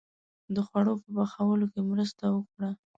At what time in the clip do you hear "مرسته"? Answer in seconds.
1.89-2.23